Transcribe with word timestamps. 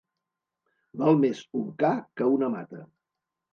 Val 1.01 1.19
més 1.25 1.43
un 1.61 1.69
ca 1.85 1.93
que 2.17 2.33
una 2.41 2.53
mata. 2.57 2.83